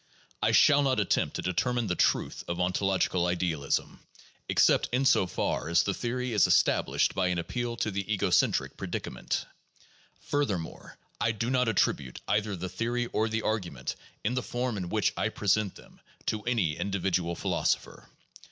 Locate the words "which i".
14.89-15.29